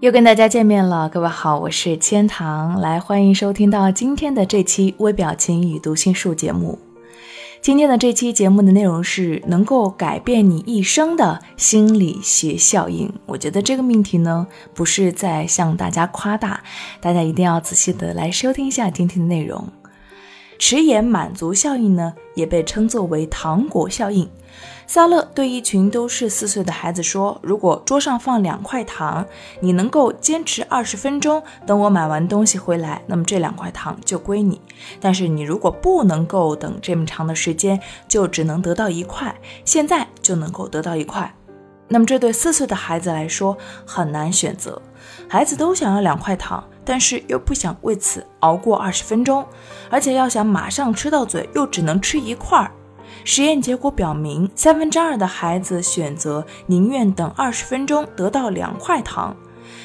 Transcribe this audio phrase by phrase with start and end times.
[0.00, 6.78] 又跟大家见面了，各位好，我是千堂，来欢迎收听到今天的这期微表情与读心术节目。
[7.60, 13.12] 今天的这期节目的内容是能够改变你一生的心理学效应。
[13.26, 16.62] 我觉得这个命题呢，不是在向大家夸大，
[17.00, 19.66] 大家一定要仔细的来收听一下今天的内容。
[20.58, 24.28] 迟延满足效应呢，也被称作为糖果效应。
[24.88, 29.24] 萨勒对一群都是四岁的孩子说：“如果桌上放两块糖，
[29.60, 34.58] 你能够坚持二十分钟，等我买完东西回来，那么这两块糖就归你。
[34.98, 39.34] 但是你如果不能够等这么长的时间，就只能得到一块。
[39.64, 41.32] 现在就能够得到一块，
[41.86, 44.80] 那么这对四岁的孩子来说很难选择。
[45.28, 49.44] 孩子都想要两块糖，但是又不想为此熬过二十分钟，
[49.90, 52.70] 而且要想马上吃到嘴，又只能吃一块儿。”
[53.24, 59.36] 实验结果表明，三分之二的孩子选择宁愿等二十分钟得到两块糖。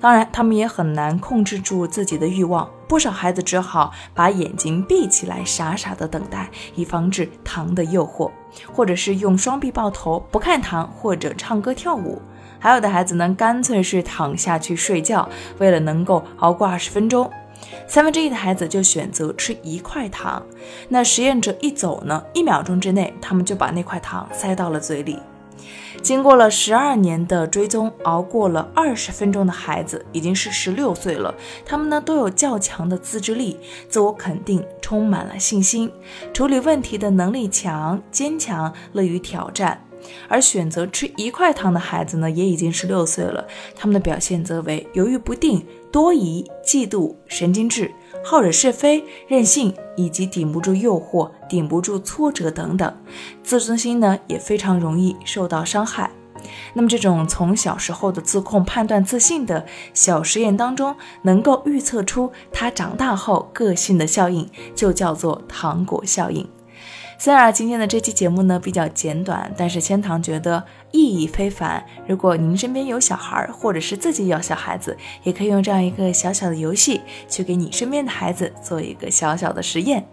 [0.00, 8.30] 当然，他们也很难控制住自己的欲望，不少孩子只好把眼睛闭起来，傻傻的等待，以防止糖的诱惑，
[8.72, 12.22] 或者是用双臂抱头不看糖，或者唱歌跳舞。
[12.58, 17.30] 还有的孩子呢，干脆是躺下去睡觉，为了能够熬过二十分钟。
[17.88, 20.42] 三分之一的孩子就选择吃一块糖，
[20.88, 25.18] 那实验者一走呢，一秒钟之内，他们就把那块糖塞到了嘴里。
[26.02, 31.34] 经过了十二年的追踪，熬过了二十分钟的孩子已经是十六岁了，
[31.64, 35.90] 他们呢都有较强的自制力、自我肯定，充满了信心，
[36.32, 39.82] 处理问题的能力强、坚强、乐于挑战。
[40.28, 47.90] 而选择吃一块糖的孩子呢，也已经十六岁了，他们的表现则为犹豫不定、多疑、嫉妒、神经质、
[48.24, 52.92] 好惹是非、任性，以及顶不住诱惑、顶不住挫折等等，
[53.42, 56.10] 自尊心呢也非常容易受到伤害。
[56.74, 66.46] 那么这种从小时候的自控、判断、自信的小实验当中，能够预测出他长大后个性的效应，就叫做糖果效应。
[67.18, 70.62] 虽然今天的这期节目呢比较简短，但是千堂觉得
[70.92, 71.84] 意义非凡。
[72.06, 80.06] 如果您身边有小孩，或者是自己有小孩子，也可以用这样一个小小的游戏，去给你身边的孩子做一个小小的实验。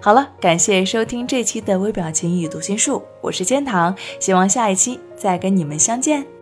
[0.00, 6.41] 好了，感谢收听这期的微表情与读心术，我是千堂，希望下一期再跟你们相见。